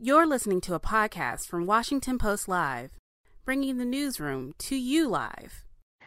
[0.00, 2.92] You're listening to a podcast from Washington Post Live,
[3.44, 5.64] bringing the newsroom to you live.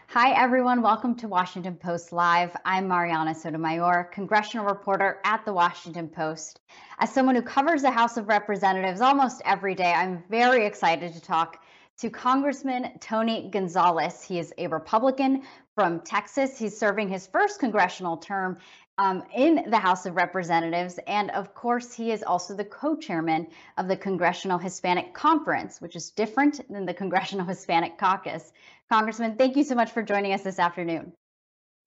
[0.07, 0.81] Hi, everyone.
[0.81, 2.55] Welcome to Washington Post Live.
[2.63, 6.61] I'm Mariana Sotomayor, congressional reporter at the Washington Post.
[6.99, 11.21] As someone who covers the House of Representatives almost every day, I'm very excited to
[11.21, 11.61] talk
[11.97, 14.23] to Congressman Tony Gonzales.
[14.23, 15.43] He is a Republican
[15.75, 16.57] from Texas.
[16.57, 18.57] He's serving his first congressional term
[19.01, 20.99] um, in the House of Representatives.
[21.07, 23.47] And of course, he is also the co chairman
[23.77, 28.53] of the Congressional Hispanic Conference, which is different than the Congressional Hispanic Caucus.
[28.89, 31.13] Congressman, thank you so much for joining us this afternoon.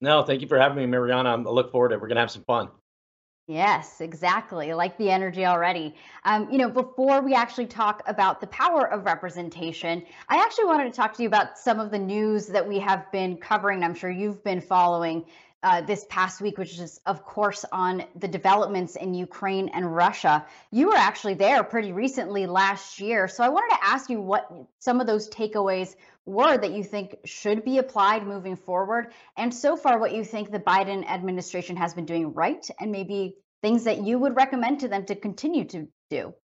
[0.01, 1.29] No, thank you for having me, Mariana.
[1.29, 2.01] I look forward to it.
[2.01, 2.69] We're going to have some fun.
[3.47, 4.73] Yes, exactly.
[4.73, 5.93] Like the energy already.
[6.23, 10.85] Um, you know, before we actually talk about the power of representation, I actually wanted
[10.85, 13.83] to talk to you about some of the news that we have been covering.
[13.83, 15.25] I'm sure you've been following
[15.65, 20.45] uh, this past week, which is, of course, on the developments in Ukraine and Russia.
[20.69, 23.27] You were actually there pretty recently last year.
[23.27, 24.47] So I wanted to ask you what
[24.77, 25.95] some of those takeaways
[26.27, 30.51] were that you think should be applied moving forward, and so far what you think
[30.51, 34.87] the Biden administration has been doing right, and maybe things that you would recommend to
[34.87, 36.35] them to continue to do.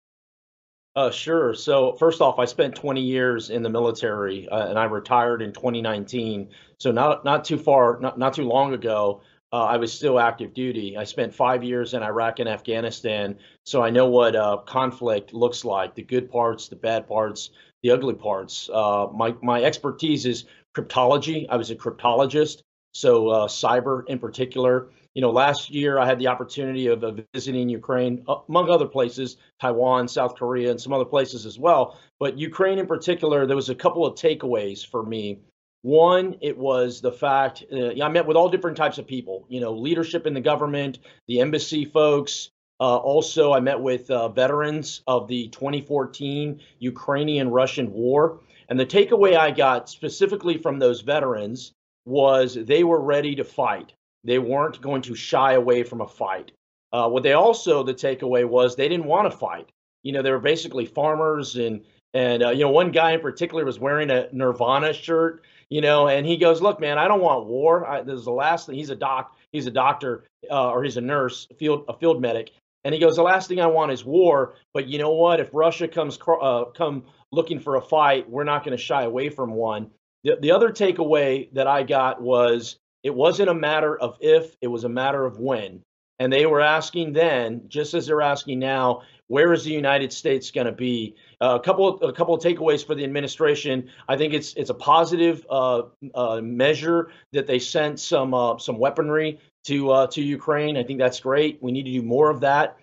[0.97, 1.55] Uh, sure.
[1.55, 5.53] So first off, I spent 20 years in the military, uh, and I retired in
[5.53, 6.49] 2019.
[6.79, 9.23] So not not too far, not not too long ago.
[9.53, 10.97] Uh, I was still active duty.
[10.97, 15.65] I spent five years in Iraq and Afghanistan, so I know what uh, conflict looks
[15.65, 17.51] like the good parts, the bad parts,
[17.83, 18.69] the ugly parts.
[18.73, 20.45] Uh, my my expertise is
[20.77, 21.47] cryptology.
[21.49, 22.63] I was a cryptologist,
[22.95, 24.89] so uh, cyber in particular.
[25.21, 28.87] You know, last year I had the opportunity of, of visiting Ukraine, uh, among other
[28.87, 32.01] places, Taiwan, South Korea, and some other places as well.
[32.19, 35.41] But Ukraine in particular, there was a couple of takeaways for me.
[35.83, 39.61] One, it was the fact uh, I met with all different types of people, you
[39.61, 42.49] know, leadership in the government, the embassy folks,
[42.81, 48.41] uh, also, I met with uh, veterans of the 2014 Ukrainian Russian war.
[48.71, 51.73] And the takeaway I got specifically from those veterans
[52.07, 53.93] was they were ready to fight.
[54.25, 56.53] They weren't going to shy away from a fight.
[56.93, 59.71] Uh, what they also, the takeaway was they didn't want to fight.
[60.03, 63.65] You know, they were basically farmers and, and uh, you know, one guy in particular
[63.65, 67.47] was wearing a Nirvana shirt, you know, and he goes, look, man, I don't want
[67.47, 67.87] war.
[67.87, 68.75] I, this is the last thing.
[68.75, 72.51] He's a doc, he's a doctor, uh, or he's a nurse, field, a field medic
[72.85, 74.55] and he goes, the last thing I want is war.
[74.73, 75.41] But you know what?
[75.41, 79.29] If Russia comes uh, come looking for a fight, we're not going to shy away
[79.29, 79.91] from one.
[80.25, 84.69] The, the other takeaway that I got was it wasn't a matter of if, it
[84.69, 85.83] was a matter of when.
[86.19, 90.51] And they were asking then, just as they're asking now, where is the United States
[90.51, 91.15] going to be?
[91.41, 93.89] Uh, a couple, of, a couple of takeaways for the administration.
[94.07, 95.83] I think it's it's a positive uh,
[96.15, 100.77] uh, measure that they sent some uh, some weaponry to uh, to Ukraine.
[100.77, 101.59] I think that's great.
[101.63, 102.77] We need to do more of that.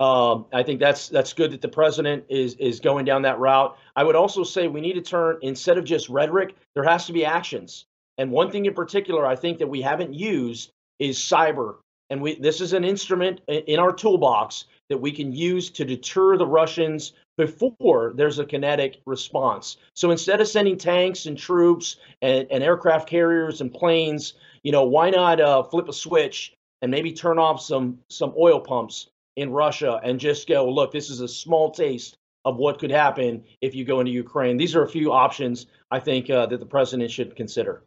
[0.00, 3.76] Um, I think that's that's good that the president is is going down that route.
[3.96, 7.12] I would also say we need to turn instead of just rhetoric, there has to
[7.12, 7.86] be actions.
[8.18, 11.76] And one thing in particular, I think that we haven't used is cyber.
[12.10, 16.36] And we this is an instrument in our toolbox that we can use to deter
[16.36, 19.76] the Russians before there's a kinetic response.
[19.94, 24.84] So instead of sending tanks and troops and, and aircraft carriers and planes you know,
[24.84, 26.52] why not uh, flip a switch
[26.82, 31.10] and maybe turn off some some oil pumps in Russia and just go, look, this
[31.10, 34.56] is a small taste of what could happen if you go into Ukraine.
[34.56, 37.82] These are a few options I think uh, that the president should consider.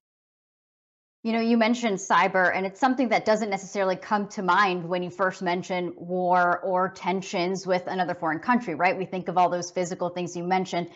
[1.24, 5.04] You know, you mentioned cyber, and it's something that doesn't necessarily come to mind when
[5.04, 8.98] you first mention war or tensions with another foreign country, right?
[8.98, 10.90] We think of all those physical things you mentioned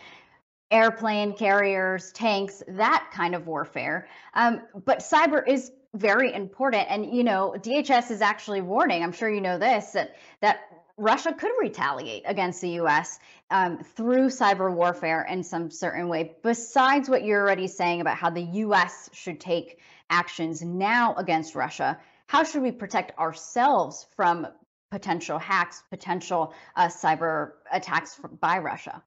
[0.70, 4.08] airplane carriers, tanks, that kind of warfare.
[4.34, 6.86] Um, but cyber is very important.
[6.90, 10.60] And, you know, DHS is actually warning, I'm sure you know this, that, that
[10.96, 13.18] Russia could retaliate against the US
[13.50, 18.30] um, through cyber warfare in some certain way, besides what you're already saying about how
[18.30, 19.78] the US should take
[20.10, 21.98] actions now against Russia.
[22.26, 24.46] How should we protect ourselves from
[24.90, 29.02] potential hacks, potential uh, cyber attacks by Russia?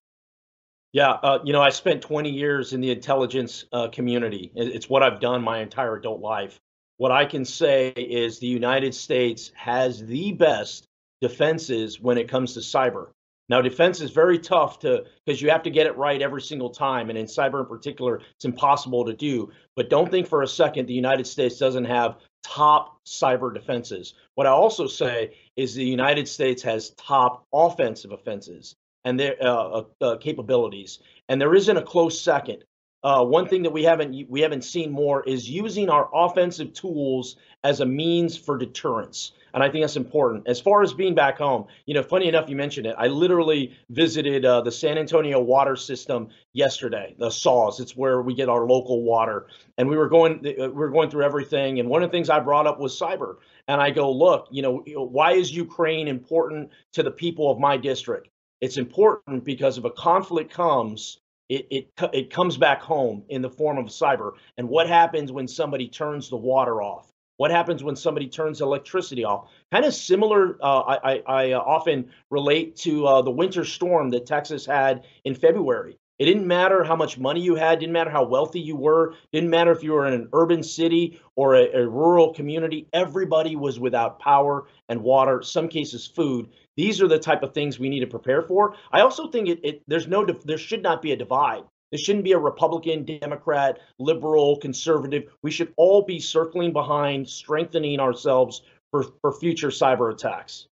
[0.91, 4.51] Yeah, uh, you know, I spent 20 years in the intelligence uh, community.
[4.55, 6.59] It's what I've done my entire adult life.
[6.97, 10.87] What I can say is the United States has the best
[11.21, 13.09] defenses when it comes to cyber.
[13.49, 16.69] Now, defense is very tough to because you have to get it right every single
[16.69, 19.51] time, and in cyber in particular, it's impossible to do.
[19.75, 24.13] But don't think for a second the United States doesn't have top cyber defenses.
[24.35, 29.45] What I also say is the United States has top offensive offenses and their uh,
[29.45, 30.99] uh, uh, capabilities.
[31.27, 32.63] And there isn't a close second.
[33.01, 37.37] Uh, one thing that we haven't we haven't seen more is using our offensive tools
[37.63, 39.31] as a means for deterrence.
[39.53, 40.47] And I think that's important.
[40.47, 42.95] As far as being back home, you know, funny enough, you mentioned it.
[42.97, 47.79] I literally visited uh, the San Antonio water system yesterday, the SAWS.
[47.79, 49.47] It's where we get our local water,
[49.77, 51.79] and we were going uh, we were going through everything.
[51.79, 53.37] And one of the things I brought up was cyber,
[53.67, 57.77] and I go, look, you know, why is Ukraine important to the people of my
[57.77, 58.29] district?
[58.61, 63.49] It's important because if a conflict comes, it, it, it comes back home in the
[63.49, 64.33] form of cyber.
[64.57, 67.11] And what happens when somebody turns the water off?
[67.39, 69.49] What happens when somebody turns electricity off?
[69.71, 74.09] Kind of similar, uh, I, I, I, uh, often relate to uh, the winter storm
[74.09, 75.97] that Texas had in February.
[76.17, 79.49] It didn't matter how much money you had, didn't matter how wealthy you were, didn't
[79.49, 82.89] matter if you were in an urban city or a, a rural community.
[82.91, 86.49] Everybody was without power and water, some cases food.
[86.75, 88.75] These are the type of things we need to prepare for.
[88.91, 91.63] I also think it, it there's no there should not be a divide.
[91.91, 95.31] There shouldn't be a Republican, Democrat, liberal, conservative.
[95.41, 100.67] We should all be circling behind strengthening ourselves for, for future cyber attacks.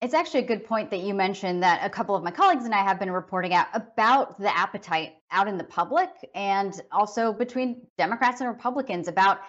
[0.00, 2.74] It's actually a good point that you mentioned that a couple of my colleagues and
[2.74, 7.84] I have been reporting out about the appetite out in the public and also between
[7.96, 9.40] Democrats and Republicans about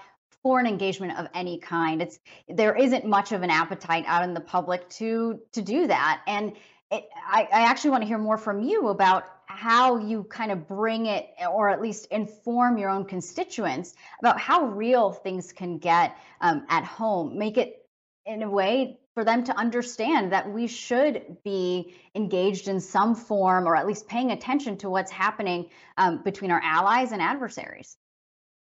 [0.41, 2.01] foreign engagement of any kind.
[2.01, 6.21] It's there isn't much of an appetite out in the public to to do that.
[6.25, 6.53] And
[6.91, 11.05] I, I actually want to hear more from you about how you kind of bring
[11.05, 16.65] it or at least inform your own constituents about how real things can get um,
[16.69, 17.85] at home make it
[18.25, 23.67] in a way for them to understand that we should be engaged in some form
[23.67, 27.97] or at least paying attention to what's happening um, between our allies and adversaries.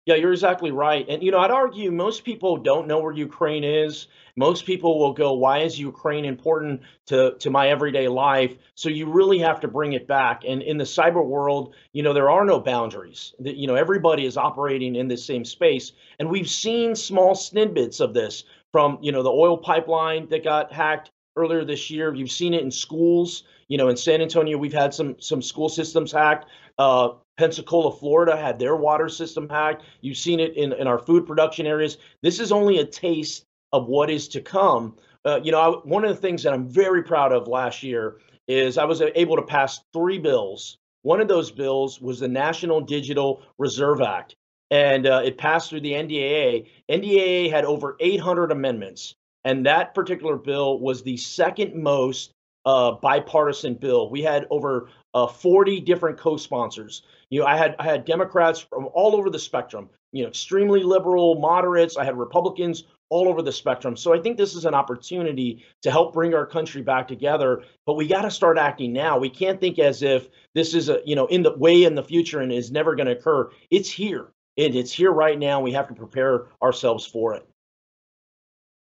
[0.04, 1.06] Yeah, you're exactly right.
[1.08, 4.08] And, you know, I'd argue most people don't know where Ukraine is.
[4.34, 8.56] Most people will go, why is Ukraine important to, to my everyday life?
[8.74, 10.42] So you really have to bring it back.
[10.46, 13.32] And in the cyber world, you know, there are no boundaries.
[13.38, 15.92] You know, everybody is operating in the same space.
[16.18, 20.72] And we've seen small snippets of this from you know the oil pipeline that got
[20.72, 22.12] hacked earlier this year.
[22.14, 23.44] You've seen it in schools.
[23.68, 26.46] You know, in San Antonio, we've had some some school systems hacked.
[26.78, 29.84] Uh, Pensacola, Florida, had their water system hacked.
[30.00, 31.98] You've seen it in, in our food production areas.
[32.22, 34.96] This is only a taste of what is to come.
[35.24, 38.18] Uh, you know, I, one of the things that I'm very proud of last year
[38.48, 40.78] is I was able to pass three bills.
[41.02, 44.36] One of those bills was the National Digital Reserve Act
[44.72, 46.66] and uh, it passed through the NDAA.
[46.90, 52.32] NDAA had over 800 amendments, and that particular bill was the second most
[52.64, 54.10] uh, bipartisan bill.
[54.10, 57.02] We had over uh, 40 different co-sponsors.
[57.30, 59.90] You know, I had I had Democrats from all over the spectrum.
[60.12, 61.96] You know, extremely liberal, moderates.
[61.96, 63.94] I had Republicans all over the spectrum.
[63.94, 67.62] So I think this is an opportunity to help bring our country back together.
[67.84, 69.18] But we got to start acting now.
[69.18, 72.02] We can't think as if this is a you know in the way in the
[72.02, 73.50] future and is never going to occur.
[73.70, 74.28] It's here.
[74.56, 75.60] It, it's here right now.
[75.60, 77.46] We have to prepare ourselves for it.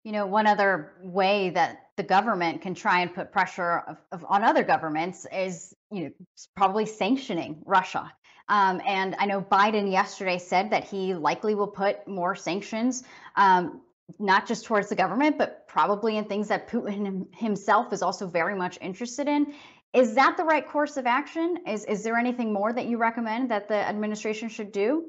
[0.06, 4.26] You know, one other way that the government can try and put pressure of, of,
[4.30, 6.12] on other governments is, you know,
[6.56, 8.14] probably sanctioning Russia.
[8.48, 13.04] Um, and I know Biden yesterday said that he likely will put more sanctions,
[13.36, 13.82] um,
[14.20, 18.54] not just towards the government, but probably in things that Putin himself is also very
[18.54, 19.56] much interested in.
[19.92, 21.58] Is that the right course of action?
[21.66, 25.06] Is is there anything more that you recommend that the administration should do?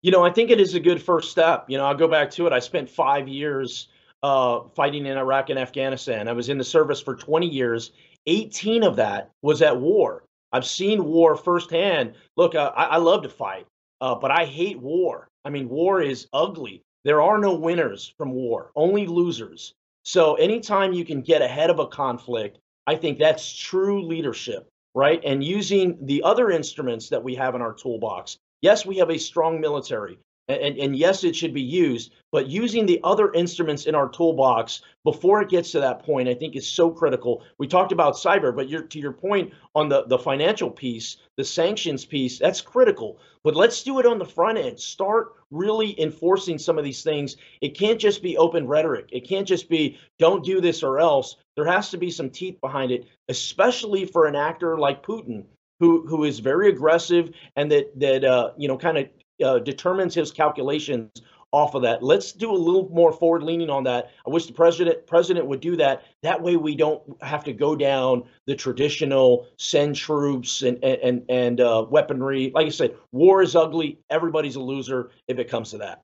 [0.00, 1.66] You know, I think it is a good first step.
[1.68, 2.54] You know, I'll go back to it.
[2.54, 3.88] I spent five years
[4.22, 6.28] uh, fighting in Iraq and Afghanistan.
[6.28, 7.92] I was in the service for 20 years.
[8.26, 10.24] 18 of that was at war.
[10.52, 12.14] I've seen war firsthand.
[12.36, 13.66] Look, uh, I, I, love to fight,
[14.00, 15.28] uh, but I hate war.
[15.44, 16.82] I mean, war is ugly.
[17.04, 19.74] There are no winners from war, only losers.
[20.04, 25.20] So anytime you can get ahead of a conflict, I think that's true leadership, right?
[25.24, 29.18] And using the other instruments that we have in our toolbox, Yes, we have a
[29.18, 33.94] strong military, and, and yes, it should be used, but using the other instruments in
[33.94, 37.42] our toolbox before it gets to that point, I think is so critical.
[37.58, 41.44] We talked about cyber, but your, to your point on the, the financial piece, the
[41.44, 43.18] sanctions piece, that's critical.
[43.44, 44.80] But let's do it on the front end.
[44.80, 47.36] Start really enforcing some of these things.
[47.60, 49.10] It can't just be open rhetoric.
[49.12, 51.36] It can't just be don't do this or else.
[51.56, 55.44] There has to be some teeth behind it, especially for an actor like Putin
[55.80, 59.08] who who is very aggressive and that that uh, you know kind of
[59.44, 61.10] uh, determines his calculations
[61.52, 62.02] off of that.
[62.02, 64.10] Let's do a little more forward leaning on that.
[64.26, 66.02] I wish the president president would do that.
[66.22, 71.60] That way we don't have to go down the traditional send troops and and and
[71.60, 72.52] uh, weaponry.
[72.54, 73.98] Like I said, war is ugly.
[74.10, 76.02] Everybody's a loser if it comes to that.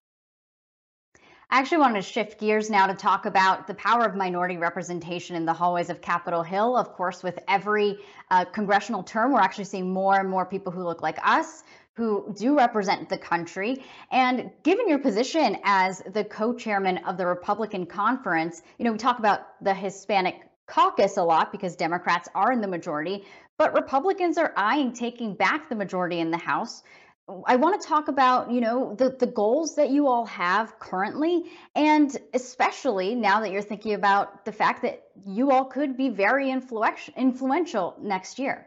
[1.50, 5.36] I actually want to shift gears now to talk about the power of minority representation
[5.36, 6.76] in the hallways of Capitol Hill.
[6.76, 7.98] Of course, with every
[8.30, 11.62] uh, congressional term, we're actually seeing more and more people who look like us
[11.96, 13.84] who do represent the country.
[14.10, 19.18] And given your position as the co-chairman of the Republican conference, you know, we talk
[19.18, 23.24] about the Hispanic caucus a lot because Democrats are in the majority,
[23.58, 26.82] but Republicans are eyeing taking back the majority in the House.
[27.46, 31.44] I want to talk about, you know, the, the goals that you all have currently,
[31.74, 36.50] and especially now that you're thinking about the fact that you all could be very
[36.50, 38.66] influential influential next year.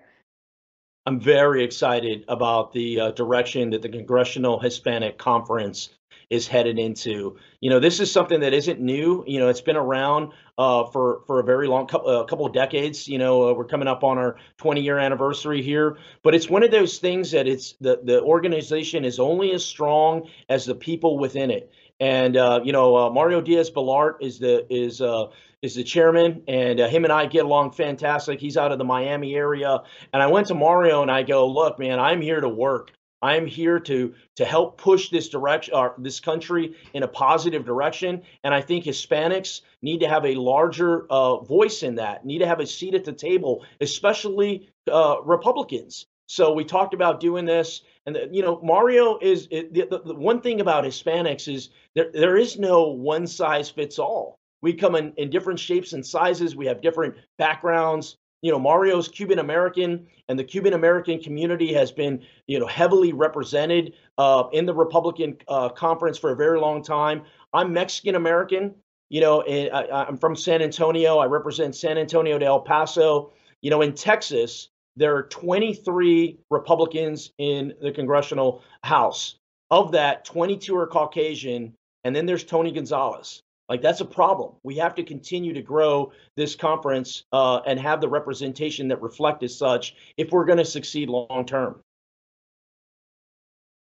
[1.07, 5.87] I'm very excited about the uh, direction that the Congressional Hispanic Conference
[6.29, 7.37] is headed into.
[7.61, 9.23] You know, this is something that isn't new.
[9.25, 12.51] You know, it's been around uh, for for a very long couple, uh, couple of
[12.51, 13.07] decades.
[13.07, 16.61] You know, uh, we're coming up on our 20 year anniversary here, but it's one
[16.61, 21.17] of those things that it's the the organization is only as strong as the people
[21.17, 21.71] within it.
[22.01, 25.27] And uh, you know, uh, Mario Diaz-Balart is the is uh,
[25.61, 28.39] is the chairman, and him and I get along fantastic.
[28.39, 29.81] He's out of the Miami area,
[30.13, 32.91] and I went to Mario and I go, look, man, I'm here to work.
[33.21, 38.21] I'm here to to help push this direction, or this country in a positive direction.
[38.43, 42.25] And I think Hispanics need to have a larger uh, voice in that.
[42.25, 46.05] Need to have a seat at the table, especially uh, Republicans.
[46.27, 50.41] So we talked about doing this, and you know, Mario is it, the, the, one
[50.41, 54.36] thing about Hispanics is there there is no one size fits all.
[54.61, 56.55] We come in, in different shapes and sizes.
[56.55, 61.91] We have different backgrounds, you know mario's cuban american and the cuban american community has
[61.91, 66.83] been you know heavily represented uh, in the republican uh, conference for a very long
[66.83, 67.23] time.
[67.53, 68.75] I'm mexican american
[69.09, 71.17] you know I, i'm from san antonio.
[71.17, 73.31] I represent san antonio to el paso.
[73.61, 79.35] You know in texas there are 23 republicans in the congressional house.
[79.69, 81.73] Of that 22 are caucasian
[82.03, 84.53] and then there's tony gonzales like that's a problem.
[84.63, 89.43] We have to continue to grow this conference uh, and have the representation that reflect
[89.43, 91.81] as such if we're going to succeed long term.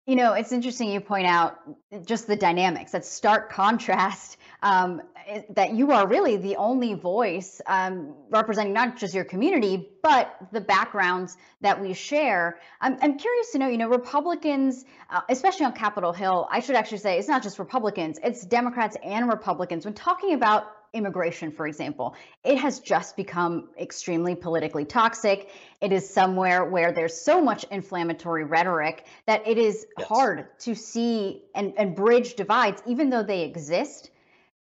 [0.08, 1.60] You know, it's interesting you point out
[2.08, 5.04] just the dynamics, that stark contrast um,
[5.52, 10.60] that you are really the only voice um, representing not just your community, but the
[10.60, 12.60] backgrounds that we share.
[12.82, 16.76] I'm, I'm curious to know, you know, Republicans, uh, especially on Capitol Hill, I should
[16.76, 19.86] actually say it's not just Republicans, it's Democrats and Republicans.
[19.86, 25.50] When talking about immigration, for example, it has just become extremely politically toxic.
[25.80, 30.08] It is somewhere where there's so much inflammatory rhetoric that it is yes.
[30.08, 34.12] hard to see and, and bridge divides, even though they exist.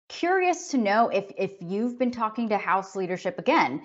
[0.10, 3.82] Curious to know if if you've been talking to House leadership again,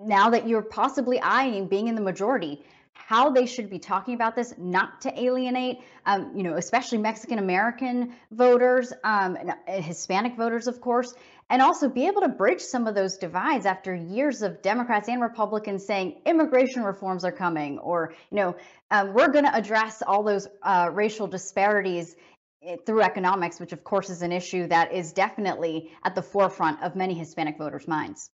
[0.00, 4.36] now that you're possibly eyeing being in the majority, how they should be talking about
[4.36, 10.80] this, not to alienate, um, you know, especially Mexican American voters, um, Hispanic voters, of
[10.80, 11.14] course,
[11.52, 15.20] and also be able to bridge some of those divides after years of Democrats and
[15.20, 18.56] Republicans saying immigration reforms are coming, or you know,
[18.90, 22.16] um, we're going to address all those uh, racial disparities
[22.66, 26.82] eh, through economics, which of course is an issue that is definitely at the forefront
[26.82, 28.30] of many Hispanic voters' minds.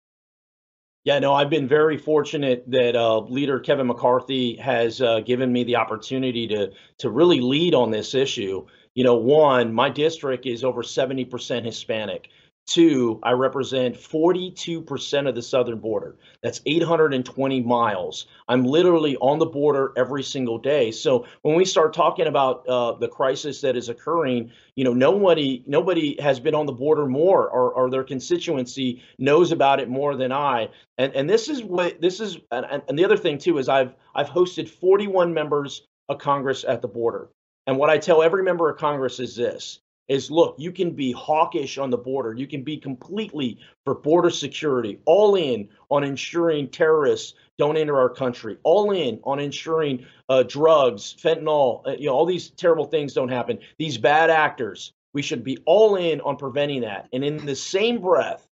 [1.03, 5.65] Yeah, no, I've been very fortunate that uh, leader Kevin McCarthy has uh, given me
[5.65, 8.65] the opportunity to to really lead on this issue.
[8.93, 12.29] You know, one, my district is over 70% Hispanic.
[12.69, 16.17] Two, I represent 42% of the southern border.
[16.43, 18.27] That's 820 miles.
[18.47, 20.91] I'm literally on the border every single day.
[20.91, 25.63] So when we start talking about uh, the crisis that is occurring, you know, nobody
[25.65, 30.15] nobody has been on the border more, or, or their constituency knows about it more
[30.15, 30.69] than I.
[30.99, 32.37] And and this is what this is.
[32.51, 36.83] And, and the other thing too is I've I've hosted 41 members of Congress at
[36.83, 37.29] the border.
[37.65, 41.11] And what I tell every member of Congress is this is look, you can be
[41.11, 42.33] hawkish on the border.
[42.33, 48.09] You can be completely for border security, all in on ensuring terrorists don't enter our
[48.09, 53.13] country, all in on ensuring uh, drugs, fentanyl, uh, you know, all these terrible things
[53.13, 53.59] don't happen.
[53.77, 57.07] These bad actors, we should be all in on preventing that.
[57.13, 58.47] And in the same breath,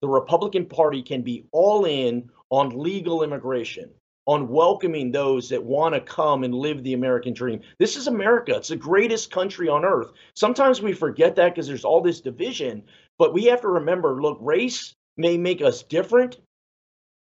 [0.00, 3.90] the Republican Party can be all in on legal immigration
[4.26, 7.60] on welcoming those that want to come and live the American dream.
[7.78, 8.56] This is America.
[8.56, 10.12] It's the greatest country on earth.
[10.34, 12.84] Sometimes we forget that because there's all this division,
[13.18, 16.38] but we have to remember look, race may make us different,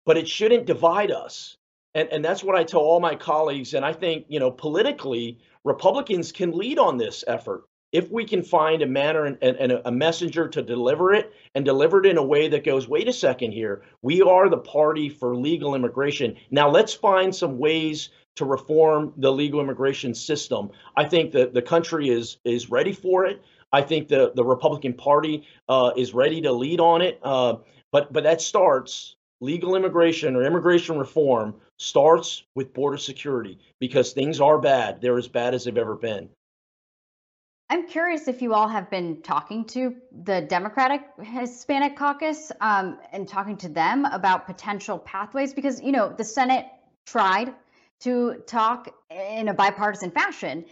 [0.05, 1.57] but it shouldn't divide us.
[1.93, 3.73] And, and that's what I tell all my colleagues.
[3.73, 8.41] And I think, you know, politically, Republicans can lead on this effort if we can
[8.41, 12.23] find a manner and, and, a messenger to deliver it and deliver it in a
[12.23, 16.35] way that goes, wait a second here, we are the party for legal immigration.
[16.51, 20.71] Now let's find some ways to reform the legal immigration system.
[20.95, 23.43] I think that the country is is ready for it.
[23.73, 27.19] I think the the Republican Party uh, is ready to lead on it.
[27.23, 27.55] Uh,
[27.91, 34.39] but but that starts legal immigration or immigration reform starts with border security because things
[34.39, 35.01] are bad.
[35.01, 36.29] They're as bad as they've ever been.
[37.71, 43.25] I'm curious if you all have been talking to the Democratic Hispanic Caucus um, and
[43.25, 46.65] talking to them about potential pathways because you know the Senate
[47.05, 47.53] tried
[48.01, 50.65] to talk in a bipartisan fashion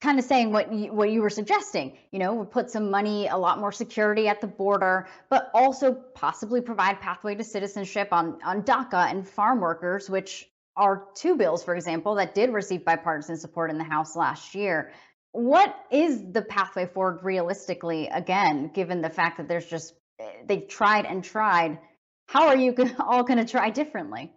[0.00, 1.98] kind of saying what you, what you were suggesting.
[2.10, 6.62] You know, put some money, a lot more security at the border, but also possibly
[6.62, 11.74] provide pathway to citizenship on on DACA and farm workers, which are two bills, for
[11.74, 14.92] example, that did receive bipartisan support in the House last year.
[15.36, 18.08] What is the pathway forward realistically?
[18.08, 19.92] Again, given the fact that there's just
[20.46, 21.78] they've tried and tried,
[22.26, 24.32] how are you all going to try differently?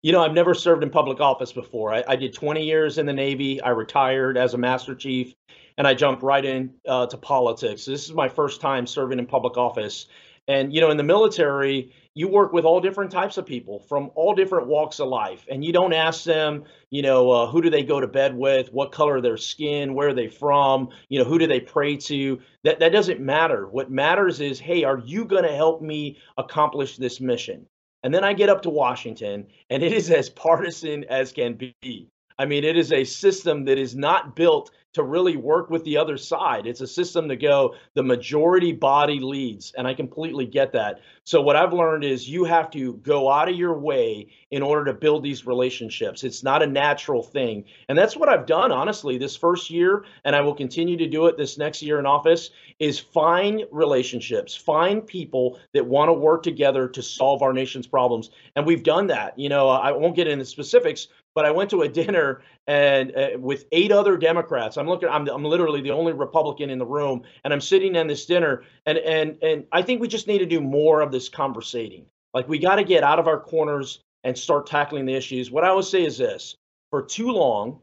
[0.00, 1.92] You know, I've never served in public office before.
[1.92, 3.60] I, I, did 20 years in the Navy.
[3.60, 5.34] I retired as a Master Chief,
[5.76, 7.84] and I jumped right into uh, politics.
[7.84, 10.06] This is my first time serving in public office.
[10.48, 14.10] And you know, in the military, you work with all different types of people from
[14.14, 17.70] all different walks of life, and you don't ask them, you know, uh, who do
[17.70, 21.24] they go to bed with, what color their skin, where are they from, you know,
[21.24, 22.40] who do they pray to.
[22.62, 23.66] That that doesn't matter.
[23.66, 27.66] What matters is, hey, are you going to help me accomplish this mission?
[28.04, 32.10] And then I get up to Washington, and it is as partisan as can be.
[32.38, 35.96] I mean, it is a system that is not built to really work with the
[35.96, 36.66] other side.
[36.66, 39.72] It's a system to go, the majority body leads.
[39.76, 41.00] And I completely get that.
[41.24, 44.84] So, what I've learned is you have to go out of your way in order
[44.86, 46.22] to build these relationships.
[46.22, 47.64] It's not a natural thing.
[47.88, 50.04] And that's what I've done, honestly, this first year.
[50.24, 54.54] And I will continue to do it this next year in office is find relationships,
[54.54, 58.30] find people that want to work together to solve our nation's problems.
[58.54, 59.38] And we've done that.
[59.38, 63.30] You know, I won't get into specifics, but I went to a dinner and uh,
[63.38, 64.76] with eight other Democrats.
[64.76, 65.08] I'm looking.
[65.08, 68.62] I'm, I'm literally the only Republican in the room, and I'm sitting in this dinner.
[68.86, 72.06] And and and I think we just need to do more of this conversating.
[72.32, 75.50] Like we got to get out of our corners and start tackling the issues.
[75.50, 76.54] What I would say is this:
[76.90, 77.80] for too long,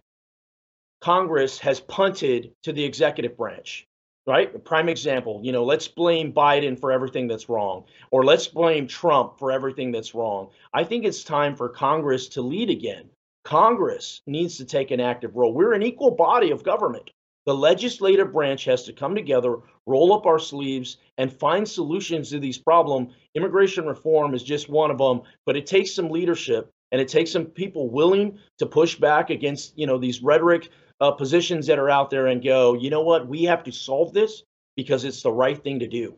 [1.01, 3.86] Congress has punted to the executive branch.
[4.27, 4.53] Right?
[4.53, 8.86] A prime example, you know, let's blame Biden for everything that's wrong, or let's blame
[8.86, 10.50] Trump for everything that's wrong.
[10.75, 13.10] I think it's time for Congress to lead again
[13.44, 15.54] Congress needs to take an active role.
[15.54, 17.12] We're an equal body of government.
[17.46, 22.40] The legislative branch has to come together, roll up our sleeves, and find solutions to
[22.40, 23.14] these problems.
[23.34, 27.32] Immigration reform is just one of them, but it takes some leadership and it takes
[27.32, 31.90] some people willing to push back against you know these rhetoric uh, positions that are
[31.90, 34.44] out there and go, you know what, we have to solve this
[34.75, 36.16] because it's the right thing to do.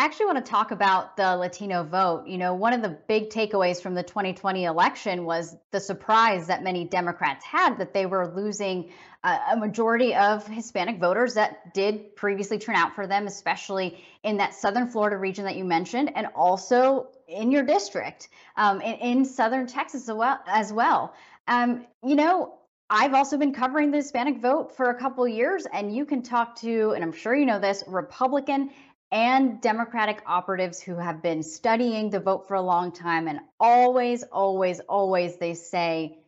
[0.00, 2.26] I actually want to talk about the Latino vote.
[2.26, 6.62] You know, one of the big takeaways from the 2020 election was the surprise that
[6.62, 12.56] many Democrats had that they were losing a majority of Hispanic voters that did previously
[12.56, 17.08] turn out for them, especially in that southern Florida region that you mentioned, and also
[17.28, 20.40] in your district, um, in, in, southern Texas as well.
[20.46, 21.12] As well.
[21.46, 22.54] Um, you know,
[22.88, 26.56] I've also been covering the Hispanic vote for a couple years, and you can talk
[26.56, 28.70] to, and I'm sure you know this, Republican
[29.12, 33.26] and Democratic operatives who have been studying the vote for a long time.
[33.26, 36.18] And always, always, always they say,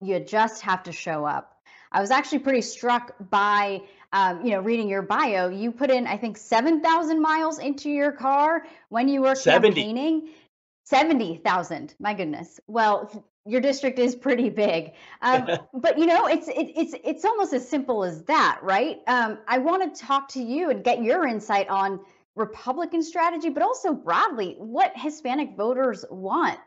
[0.00, 1.56] you just have to show up.
[1.90, 5.48] I was actually pretty struck by, um, you know, reading your bio.
[5.48, 9.68] You put in, I think, 7,000 miles into your car when you were 70.
[9.68, 10.28] campaigning.
[10.84, 11.94] 70,000.
[11.98, 12.60] My goodness.
[12.66, 14.92] Well, your district is pretty big.
[15.22, 18.98] Um, but you know, it's it, it's it's almost as simple as that, right?
[19.06, 22.00] Um, I want to talk to you and get your insight on
[22.38, 26.58] Republican strategy, but also broadly, what Hispanic voters want.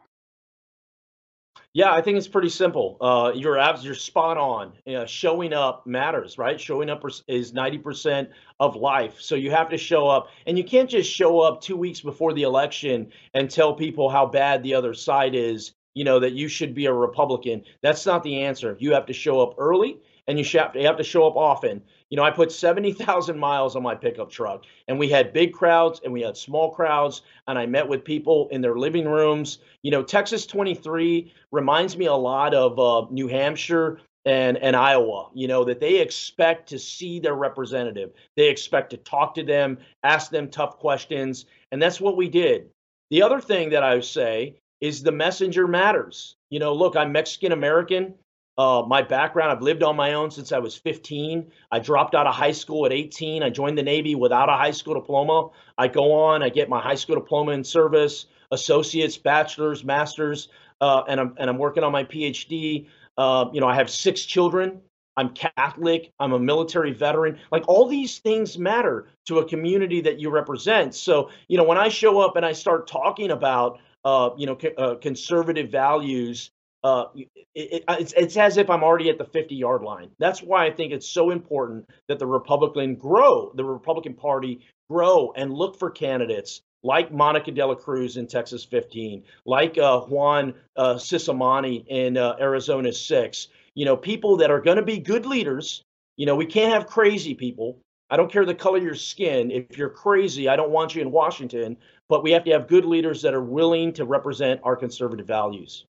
[1.73, 2.97] Yeah, I think it's pretty simple.
[2.99, 4.73] Uh, you're abs- you're spot on.
[4.85, 6.59] Know, showing up matters, right?
[6.59, 8.29] Showing up is ninety percent
[8.59, 9.21] of life.
[9.21, 12.33] So you have to show up, and you can't just show up two weeks before
[12.33, 15.73] the election and tell people how bad the other side is.
[15.93, 17.63] You know that you should be a Republican.
[17.81, 18.75] That's not the answer.
[18.79, 21.83] You have to show up early, and you have to show up often.
[22.11, 26.01] You know, I put 70,000 miles on my pickup truck, and we had big crowds
[26.03, 29.59] and we had small crowds, and I met with people in their living rooms.
[29.81, 35.29] You know, Texas 23 reminds me a lot of uh, New Hampshire and, and Iowa,
[35.33, 38.11] you know, that they expect to see their representative.
[38.35, 42.69] They expect to talk to them, ask them tough questions, and that's what we did.
[43.09, 46.35] The other thing that I say is the messenger matters.
[46.49, 48.15] You know, look, I'm Mexican American.
[48.61, 51.51] Uh, my background, I've lived on my own since I was 15.
[51.71, 53.41] I dropped out of high school at 18.
[53.41, 55.49] I joined the Navy without a high school diploma.
[55.79, 61.01] I go on, I get my high school diploma in service, associates, bachelor's, master's, uh,
[61.07, 62.85] and I'm and I'm working on my PhD.
[63.17, 64.79] Uh, you know, I have six children.
[65.17, 67.39] I'm Catholic, I'm a military veteran.
[67.51, 70.93] Like all these things matter to a community that you represent.
[70.93, 74.55] So, you know, when I show up and I start talking about, uh, you know,
[74.55, 76.51] co- uh, conservative values,
[76.83, 80.09] uh, it, it, it's, it's as if I'm already at the 50 yard line.
[80.19, 85.31] That's why I think it's so important that the Republican grow, the Republican Party grow
[85.35, 90.53] and look for candidates like Monica De La Cruz in Texas 15, like uh, Juan
[90.75, 93.47] uh, Ciscomani in uh, Arizona 6.
[93.75, 95.83] You know, people that are going to be good leaders.
[96.17, 97.79] You know, we can't have crazy people.
[98.09, 99.51] I don't care the color of your skin.
[99.51, 101.77] If you're crazy, I don't want you in Washington.
[102.09, 105.85] But we have to have good leaders that are willing to represent our conservative values.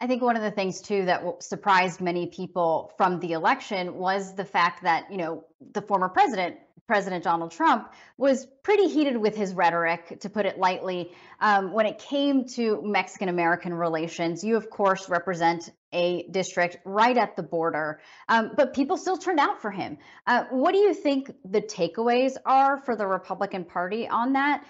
[0.00, 4.34] I think one of the things too that surprised many people from the election was
[4.34, 6.56] the fact that, you know, the former president,
[6.86, 11.86] President Donald Trump, was pretty heated with his rhetoric, to put it lightly, um, when
[11.86, 14.44] it came to Mexican American relations.
[14.44, 19.40] You, of course, represent a district right at the border, um, but people still turned
[19.40, 19.96] out for him.
[20.26, 24.62] Uh, what do you think the takeaways are for the Republican Party on that?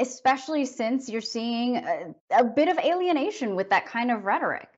[0.00, 4.68] Especially since you're seeing a, a, bit of alienation with that kind of rhetoric.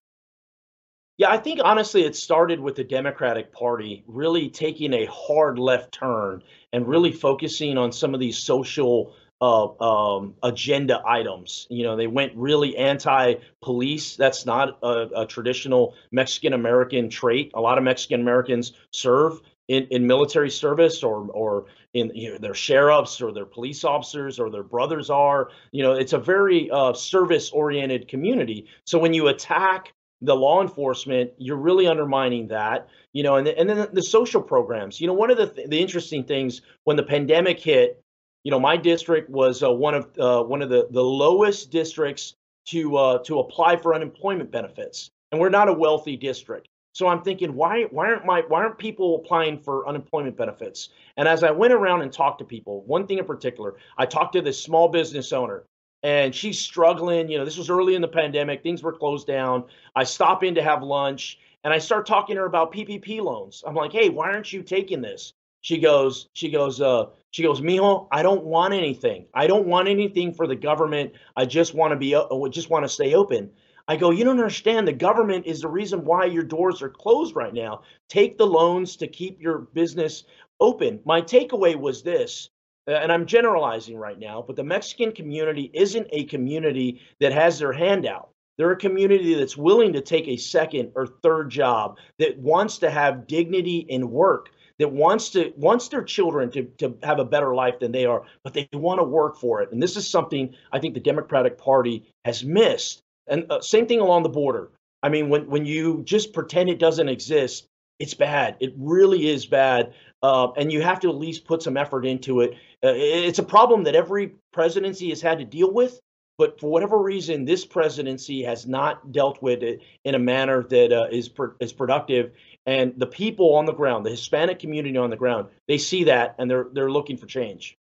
[1.18, 5.92] Yeah, I think honestly, it started with the Democratic Party really taking a hard left
[5.92, 11.66] turn and really focusing on some of these social uh, um, agenda items.
[11.68, 14.16] You know, they went really anti-police.
[14.16, 17.50] That's not a, a traditional Mexican American trait.
[17.54, 22.38] A lot of Mexican Americans serve in, in military service or or in you know,
[22.38, 25.50] their sheriffs or their police officers or their brothers are.
[25.72, 28.66] You know, it's a very uh, service-oriented community.
[28.85, 32.88] So when you attack the law enforcement, you're really undermining that.
[33.12, 35.00] You know, and and then the social programs.
[35.00, 38.02] You know, one of the th- the interesting things when the pandemic hit,
[38.44, 42.35] you know, my district was uh, one of uh, one of the the lowest districts
[42.66, 46.68] to uh, to apply for unemployment benefits, and we're not a wealthy district.
[46.92, 50.90] So I'm thinking, why why aren't my why aren't people applying for unemployment benefits?
[51.16, 54.35] And as I went around and talked to people, one thing in particular, I talked
[54.35, 55.64] to this small business owner,
[56.02, 57.31] and she's struggling.
[57.31, 59.64] You know, this was early in the pandemic; things were closed down.
[59.96, 63.64] I stop in to have lunch, and I start talking to her about PPP loans.
[63.66, 65.33] I'm like, hey, why aren't you taking this?
[65.62, 69.26] She goes, she goes, uh, she goes, Mijo, I don't want anything.
[69.33, 71.12] I don't want anything for the government.
[71.37, 73.50] I just want to be, uh, just want to stay open.
[73.88, 74.87] I go, you don't understand.
[74.87, 77.83] The government is the reason why your doors are closed right now.
[78.09, 80.25] Take the loans to keep your business
[80.61, 81.01] open.
[81.05, 82.49] My takeaway was this,
[82.88, 87.59] uh, and I'm generalizing right now, but the Mexican community isn't a community that has
[87.59, 88.31] their hand out.
[88.59, 92.90] They're a community that's willing to take a second or third job, that wants to
[92.90, 97.55] have dignity in work, that wants to wants their children to, to have a better
[97.55, 99.73] life than they are, but they want to work for it.
[99.73, 103.03] And this is something I think the Democratic Party has missed.
[103.28, 104.70] And uh, same thing along the border.
[105.02, 107.66] I mean, when when you just pretend it doesn't exist,
[107.98, 108.56] it's bad.
[108.61, 112.40] It really is bad, uh, and you have to at least put some effort into
[112.40, 112.52] it.
[112.85, 116.00] Uh, it's a problem that every presidency has had to deal with,
[116.38, 120.92] but for whatever reason, this presidency has not dealt with it in a manner that
[120.92, 121.30] uh, is
[121.61, 122.32] is productive.
[122.66, 126.37] And the people on the ground, the Hispanic community on the ground, they see that
[126.38, 127.76] and they're they're looking for change.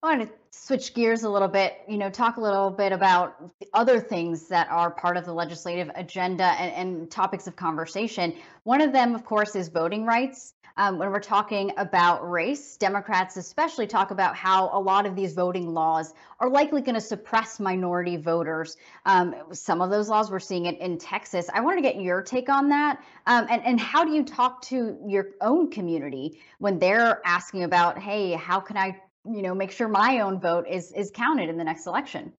[0.00, 3.34] I want to switch gears a little bit, you know, talk a little bit about
[3.74, 8.34] other things that are part of the legislative agenda and, and topics of conversation.
[8.62, 10.54] One of them, of course, is voting rights.
[10.76, 15.34] Um, when we're talking about race, Democrats especially talk about how a lot of these
[15.34, 18.76] voting laws are likely going to suppress minority voters.
[19.04, 21.50] Um, some of those laws, we're seeing it in Texas.
[21.52, 23.02] I want to get your take on that.
[23.26, 27.98] Um, and, and how do you talk to your own community when they're asking about,
[27.98, 31.56] hey, how can I you know make sure my own vote is is counted in
[31.56, 32.32] the next election.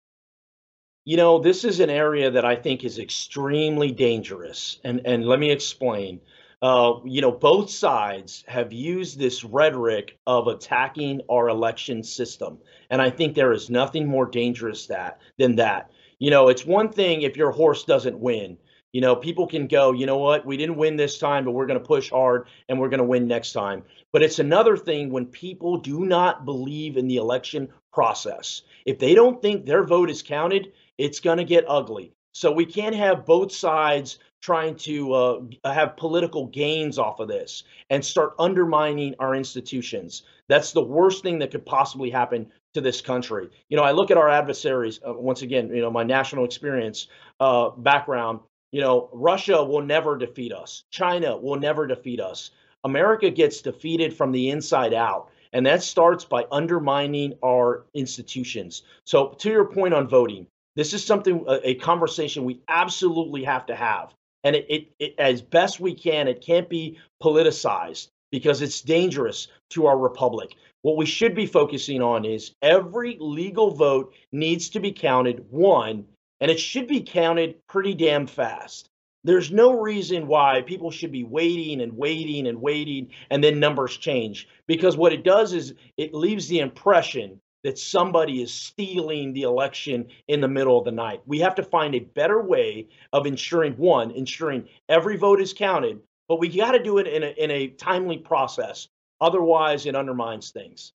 [1.06, 5.39] You know this is an area that i think is extremely dangerous and and let
[5.39, 6.21] me explain.
[6.62, 12.58] Uh, you know both sides have used this rhetoric of attacking our election system
[12.89, 15.89] and i think there is nothing more dangerous that than that.
[16.19, 18.58] You know it's one thing if your horse doesn't win
[18.91, 21.67] you know, people can go, you know what, we didn't win this time, but we're
[21.67, 23.84] going to push hard and we're going to win next time.
[24.12, 28.63] But it's another thing when people do not believe in the election process.
[28.86, 32.13] If they don't think their vote is counted, it's going to get ugly.
[32.32, 37.63] So we can't have both sides trying to uh, have political gains off of this
[37.89, 40.23] and start undermining our institutions.
[40.47, 43.49] That's the worst thing that could possibly happen to this country.
[43.67, 47.08] You know, I look at our adversaries, uh, once again, you know, my national experience
[47.39, 48.39] uh, background,
[48.71, 50.84] you know, Russia will never defeat us.
[50.91, 52.51] China will never defeat us.
[52.84, 55.29] America gets defeated from the inside out.
[55.51, 58.84] And that starts by undermining our institutions.
[59.05, 63.65] So, to your point on voting, this is something, a, a conversation we absolutely have
[63.65, 64.13] to have.
[64.43, 69.47] and it, it, it, as best we can, it can't be politicized because it's dangerous
[69.71, 70.55] to our republic.
[70.82, 76.05] What we should be focusing on is every legal vote needs to be counted, one,
[76.41, 78.89] and it should be counted pretty damn fast.
[79.23, 83.97] There's no reason why people should be waiting and waiting and waiting and then numbers
[83.97, 89.41] change because what it does is it leaves the impression that somebody is stealing the
[89.41, 91.21] election in the middle of the night.
[91.25, 95.99] We have to find a better way of ensuring one, ensuring every vote is counted,
[96.30, 98.88] but we got to do it in a, in a timely process.
[99.19, 100.93] Otherwise, it undermines things.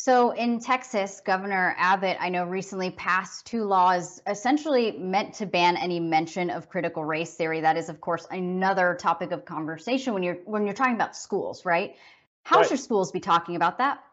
[0.00, 5.76] So in Texas, Governor Abbott, I know recently passed two laws essentially meant to ban
[5.76, 7.60] any mention of critical race theory.
[7.62, 11.64] That is, of course, another topic of conversation when you're when you're talking about schools,
[11.64, 11.96] right?
[12.44, 12.68] How right.
[12.68, 14.04] should schools be talking about that?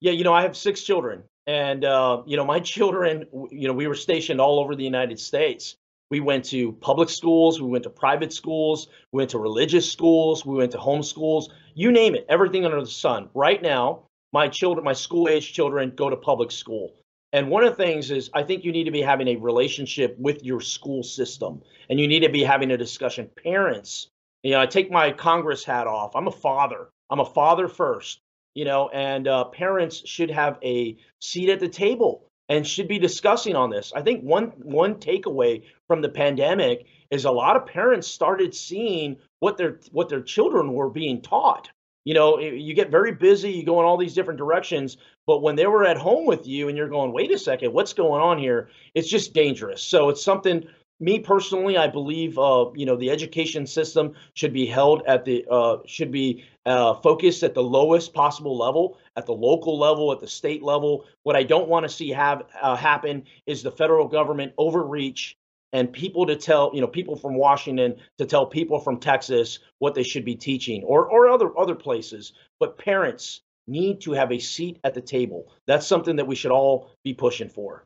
[0.00, 3.74] Yeah, you know, I have six children, and uh, you know, my children, you know,
[3.74, 5.76] we were stationed all over the United States.
[6.10, 10.46] We went to public schools, we went to private schools, we went to religious schools,
[10.46, 13.28] we went to home schools, you name it, everything under the sun.
[13.34, 16.94] Right now, my children, my school age children, go to public school.
[17.34, 20.16] And one of the things is, I think you need to be having a relationship
[20.18, 23.30] with your school system, and you need to be having a discussion.
[23.42, 24.08] Parents,
[24.42, 26.14] you know, I take my Congress hat off.
[26.14, 26.88] I'm a father.
[27.08, 28.20] I'm a father first,
[28.54, 32.98] you know, and uh, parents should have a seat at the table and should be
[32.98, 33.92] discussing on this.
[33.94, 39.16] I think one one takeaway from the pandemic is a lot of parents started seeing
[39.40, 41.70] what their what their children were being taught
[42.04, 44.96] you know, you get very busy, you go in all these different directions.
[45.26, 47.92] But when they were at home with you and you're going, wait a second, what's
[47.92, 48.70] going on here?
[48.94, 49.82] It's just dangerous.
[49.82, 50.64] So it's something.
[51.00, 55.44] Me personally, I believe, uh, you know, the education system should be held at the
[55.50, 60.20] uh, should be uh, focused at the lowest possible level, at the local level, at
[60.20, 61.04] the state level.
[61.24, 65.36] What I don't want to see have uh, happen is the federal government overreach
[65.72, 69.94] and people to tell you know people from Washington to tell people from Texas what
[69.94, 74.38] they should be teaching or or other other places but parents need to have a
[74.38, 77.84] seat at the table that's something that we should all be pushing for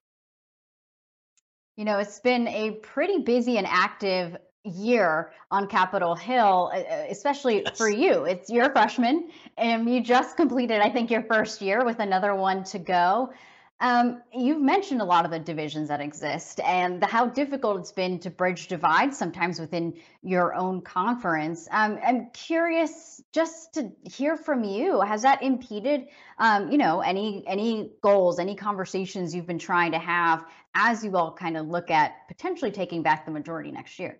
[1.76, 6.72] you know it's been a pretty busy and active year on Capitol Hill,
[7.08, 7.78] especially yes.
[7.78, 8.24] for you.
[8.24, 12.64] It's your freshman, and you just completed, I think, your first year with another one
[12.64, 13.32] to go.
[13.80, 17.92] Um, you've mentioned a lot of the divisions that exist and the, how difficult it's
[17.92, 21.68] been to bridge divides sometimes within your own conference.
[21.70, 25.02] Um, I'm curious just to hear from you.
[25.02, 26.06] Has that impeded,
[26.38, 31.14] um, you know, any any goals, any conversations you've been trying to have as you
[31.14, 34.18] all kind of look at potentially taking back the majority next year?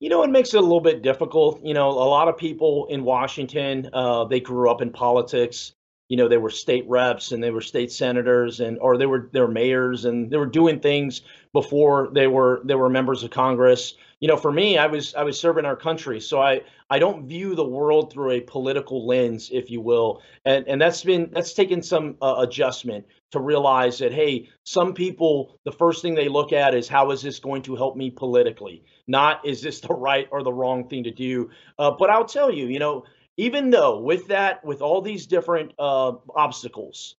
[0.00, 1.62] You know, it makes it a little bit difficult.
[1.62, 5.74] You know, a lot of people in Washington, uh, they grew up in politics
[6.08, 9.28] you know they were state reps and they were state senators and or they were
[9.32, 13.30] they were mayors and they were doing things before they were they were members of
[13.30, 13.94] Congress.
[14.20, 17.28] You know, for me, I was I was serving our country, so I I don't
[17.28, 21.52] view the world through a political lens, if you will, and and that's been that's
[21.52, 26.52] taken some uh, adjustment to realize that hey, some people the first thing they look
[26.52, 30.26] at is how is this going to help me politically, not is this the right
[30.32, 31.50] or the wrong thing to do.
[31.78, 33.04] Uh, but I'll tell you, you know,
[33.38, 37.14] even though with that, with all these different uh, obstacles,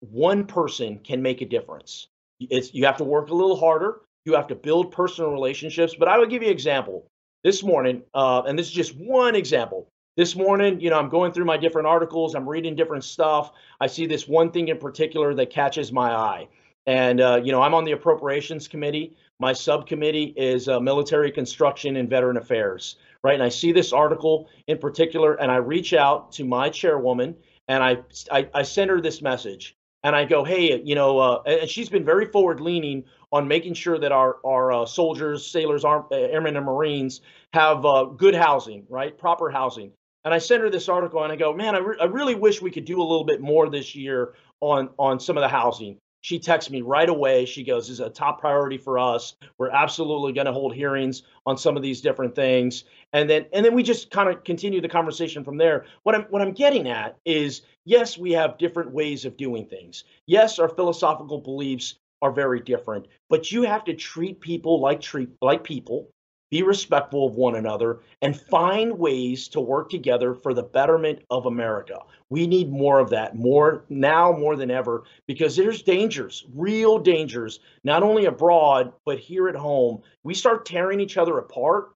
[0.00, 2.08] one person can make a difference.
[2.40, 4.00] It's you have to work a little harder.
[4.24, 5.94] You have to build personal relationships.
[5.94, 7.06] But I would give you an example.
[7.42, 9.88] This morning, uh, and this is just one example.
[10.16, 12.34] This morning, you know, I'm going through my different articles.
[12.34, 13.52] I'm reading different stuff.
[13.80, 16.48] I see this one thing in particular that catches my eye.
[16.86, 19.16] And uh, you know, I'm on the appropriations committee.
[19.38, 23.34] My subcommittee is uh, military construction and veteran affairs right?
[23.34, 27.36] And I see this article in particular, and I reach out to my chairwoman
[27.68, 27.98] and I,
[28.32, 29.76] I, I send her this message.
[30.02, 33.74] And I go, hey, you know, uh, and she's been very forward leaning on making
[33.74, 37.20] sure that our, our uh, soldiers, sailors, arm, uh, airmen, and Marines
[37.52, 39.16] have uh, good housing, right?
[39.16, 39.92] Proper housing.
[40.24, 42.60] And I send her this article and I go, man, I, re- I really wish
[42.62, 45.98] we could do a little bit more this year on, on some of the housing
[46.22, 47.44] she texts me right away.
[47.44, 49.34] She goes, "This is a top priority for us.
[49.58, 53.64] We're absolutely going to hold hearings on some of these different things." And then and
[53.64, 55.86] then we just kind of continue the conversation from there.
[56.02, 60.04] What I'm what I'm getting at is yes, we have different ways of doing things.
[60.26, 65.30] Yes, our philosophical beliefs are very different, but you have to treat people like treat
[65.40, 66.10] like people
[66.50, 71.46] be respectful of one another, and find ways to work together for the betterment of
[71.46, 72.00] America.
[72.28, 77.60] We need more of that, more now more than ever, because there's dangers, real dangers,
[77.84, 80.02] not only abroad, but here at home.
[80.24, 81.92] We start tearing each other apart,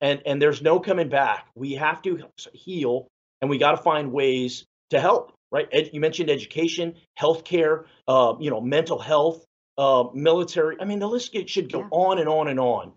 [0.00, 1.48] and, and there's no coming back.
[1.54, 2.20] We have to
[2.52, 3.08] heal,
[3.40, 5.68] and we got to find ways to help, right?
[5.72, 9.44] Ed, you mentioned education, healthcare, uh, you know, mental health
[9.78, 10.76] uh, military.
[10.80, 11.88] I mean, the list should go yeah.
[11.90, 12.92] on and on and on.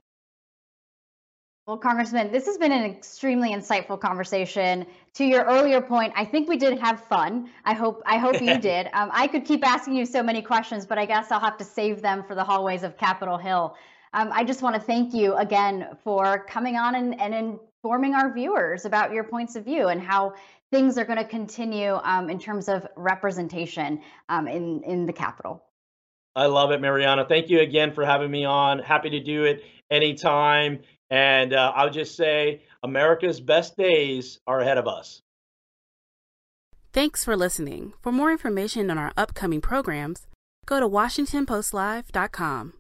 [1.67, 4.85] Well, Congressman, this has been an extremely insightful conversation.
[5.15, 7.49] To your earlier point, I think we did have fun.
[7.65, 8.87] I hope I hope you did.
[8.93, 11.65] Um, I could keep asking you so many questions, but I guess I'll have to
[11.65, 13.75] save them for the hallways of Capitol Hill.
[14.13, 18.33] Um, I just want to thank you again for coming on and, and informing our
[18.33, 20.35] viewers about your points of view and how
[20.71, 25.65] things are going to continue um, in terms of representation um, in in the Capitol.
[26.33, 27.25] I love it, Mariana.
[27.27, 28.79] Thank you again for having me on.
[28.79, 30.79] Happy to do it anytime.
[31.09, 35.21] And uh, I'll just say America's best days are ahead of us.
[36.93, 37.93] Thanks for listening.
[38.01, 40.27] For more information on our upcoming programs,
[40.65, 42.73] go to WashingtonPostLive.com.